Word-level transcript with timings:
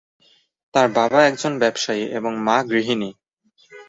তার 0.73 0.87
বাবা 0.89 1.19
একজন 1.25 1.53
ব্যবসায়ী 1.59 2.03
এবং 2.11 2.31
মা 2.37 2.57
গৃহিণী। 2.63 3.09